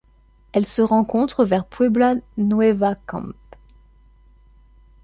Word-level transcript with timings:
Elle 0.51 0.65
se 0.65 0.81
rencontre 0.81 1.45
vers 1.45 1.63
Puebla 1.67 2.15
Nueva 2.35 2.95
Camp. 2.95 3.35